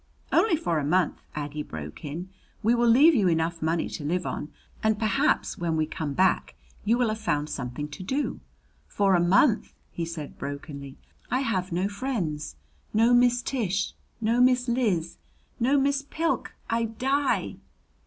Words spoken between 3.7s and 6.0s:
to live on; and perhaps when we